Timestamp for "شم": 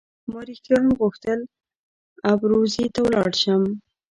3.41-3.63